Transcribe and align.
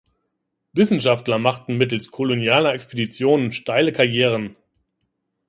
Wissenschaftler 0.73 1.37
machten 1.37 1.77
mittels 1.77 2.09
kolonialer 2.09 2.73
Expeditionen 2.73 3.51
steile 3.51 3.91
Karrieren. 3.91 4.55